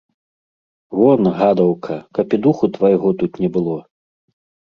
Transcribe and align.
Вон, 0.99 1.21
гадаўка, 1.41 1.97
каб 2.17 2.27
і 2.37 2.41
духу 2.47 2.65
твайго 2.77 3.09
тут 3.19 3.31
не 3.45 3.49
было. 3.59 3.77